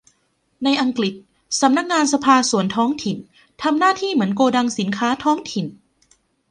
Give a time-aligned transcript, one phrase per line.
[0.63, 1.13] ในอังกฤษ
[1.61, 3.17] สำนักงานสภาส่วนท้องถิ่น
[3.61, 5.65] ทำหน้าที่เหมือนโกดังสินค้าท้องถิ่น